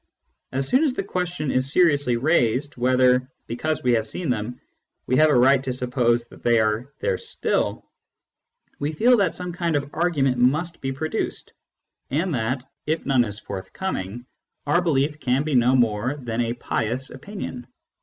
As 0.51 0.67
soon 0.67 0.83
as 0.83 0.95
the 0.95 1.03
question 1.03 1.51
is 1.51 1.71
seriously 1.71 2.17
raised 2.17 2.75
whether, 2.75 3.29
because 3.45 3.83
we 3.83 3.91
have 3.91 4.07
seen 4.07 4.31
them, 4.31 4.59
we 5.05 5.17
have 5.17 5.29
a 5.29 5.35
right 5.37 5.61
to 5.61 5.71
suppose 5.73 6.25
that 6.29 6.41
they 6.41 6.59
are 6.59 6.91
there 7.01 7.19
still, 7.19 7.85
we 8.79 8.93
feel 8.93 9.15
that 9.17 9.35
some 9.35 9.53
kind 9.53 9.75
of 9.75 9.93
argument 9.93 10.39
must 10.39 10.81
be 10.81 10.91
produced, 10.91 11.53
and 12.09 12.33
that 12.33 12.63
if 12.87 13.05
none 13.05 13.23
is 13.23 13.39
forthcoming, 13.39 14.25
our 14.65 14.81
belief 14.81 15.19
can 15.19 15.43
be 15.43 15.53
no 15.53 15.75
more 15.75 16.15
than 16.15 16.41
a 16.41 16.53
pious 16.53 17.11
opinion. 17.11 17.67